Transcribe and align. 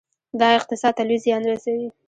دا 0.39 0.47
اقتصاد 0.59 0.93
ته 0.97 1.03
لوی 1.07 1.17
زیان 1.25 1.43
رسوي. 1.51 1.87